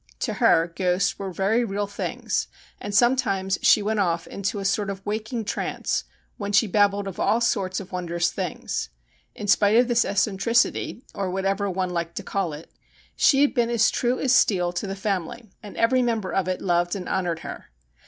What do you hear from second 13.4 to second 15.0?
had been as true as steel to the